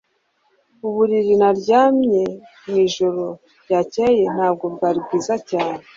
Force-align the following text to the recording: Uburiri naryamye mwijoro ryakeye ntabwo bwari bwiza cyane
Uburiri 0.87 1.33
naryamye 1.41 2.23
mwijoro 2.67 3.25
ryakeye 3.63 4.23
ntabwo 4.35 4.65
bwari 4.73 4.99
bwiza 5.05 5.35
cyane 5.49 5.83